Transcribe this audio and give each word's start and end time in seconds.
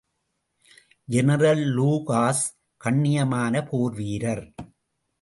General 1.07 1.63
Lucas 1.77 2.43
கண்ணியமான 2.81 3.63
போர் 3.69 3.95
வீரர். 3.95 4.45